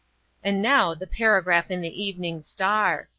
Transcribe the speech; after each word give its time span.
And 0.43 0.63
now 0.63 0.95
the 0.95 1.05
paragraph 1.05 1.69
in 1.69 1.81
the 1.81 2.03
Evening 2.03 2.41
Star. 2.41 3.07